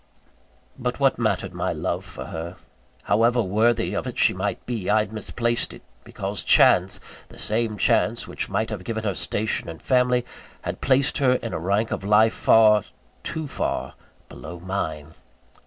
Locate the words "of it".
3.93-4.17